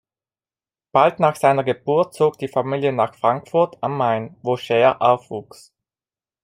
[0.91, 5.75] Bald nach seiner Geburt zog die Familie nach Frankfurt am Main, wo Scheer aufwuchs.